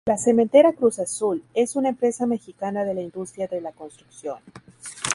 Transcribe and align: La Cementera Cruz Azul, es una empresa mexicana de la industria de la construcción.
La 0.07 0.17
Cementera 0.17 0.73
Cruz 0.73 0.97
Azul, 0.97 1.43
es 1.53 1.75
una 1.75 1.89
empresa 1.89 2.25
mexicana 2.25 2.83
de 2.85 2.95
la 2.95 3.01
industria 3.01 3.45
de 3.47 3.61
la 3.61 3.71
construcción. 3.71 4.39